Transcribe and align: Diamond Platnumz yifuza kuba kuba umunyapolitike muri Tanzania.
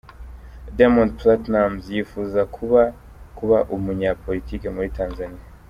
Diamond 0.77 1.11
Platnumz 1.19 1.83
yifuza 1.95 2.41
kuba 2.55 2.81
kuba 3.37 3.57
umunyapolitike 3.75 4.67
muri 4.75 4.89
Tanzania. 4.97 5.43